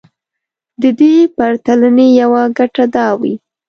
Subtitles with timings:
[0.81, 3.33] د دې پرتلنې يوه ګټه دا وي.